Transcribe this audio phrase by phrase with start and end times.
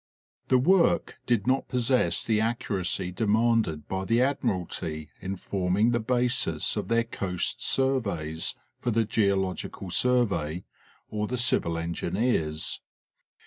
[0.47, 6.75] The work did not possess the accuracy demanded by the admiralty in forming the basis
[6.75, 10.63] of their coast surveys for the Geo logical Survey
[11.11, 12.81] or the civil engineers.